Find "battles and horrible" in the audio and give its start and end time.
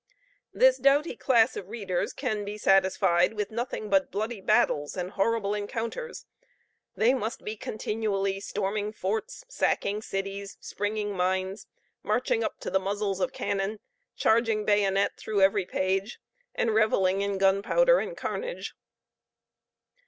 4.41-5.53